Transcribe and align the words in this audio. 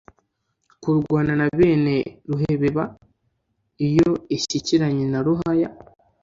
kurwana 0.81 1.33
na 1.39 1.47
bene 1.57 1.95
ruhebeba, 2.29 2.83
iyo 3.87 4.09
ishyikiranye 4.35 5.05
na 5.11 5.19
Ruhaya, 5.25 5.69